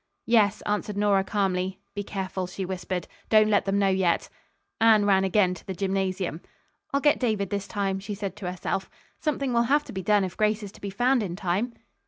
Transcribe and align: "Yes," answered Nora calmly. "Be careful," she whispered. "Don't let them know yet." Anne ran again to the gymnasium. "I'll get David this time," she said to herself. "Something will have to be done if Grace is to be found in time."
"Yes," 0.25 0.63
answered 0.63 0.97
Nora 0.97 1.23
calmly. 1.23 1.79
"Be 1.93 2.01
careful," 2.01 2.47
she 2.47 2.65
whispered. 2.65 3.07
"Don't 3.29 3.51
let 3.51 3.65
them 3.65 3.77
know 3.77 3.89
yet." 3.89 4.29
Anne 4.79 5.05
ran 5.05 5.23
again 5.23 5.53
to 5.53 5.67
the 5.67 5.75
gymnasium. 5.75 6.41
"I'll 6.91 7.01
get 7.01 7.19
David 7.19 7.51
this 7.51 7.67
time," 7.67 7.99
she 7.99 8.15
said 8.15 8.35
to 8.37 8.49
herself. 8.49 8.89
"Something 9.19 9.53
will 9.53 9.67
have 9.69 9.83
to 9.83 9.93
be 9.93 10.01
done 10.01 10.23
if 10.23 10.37
Grace 10.37 10.63
is 10.63 10.71
to 10.71 10.81
be 10.81 10.89
found 10.89 11.21
in 11.21 11.35
time." 11.35 11.73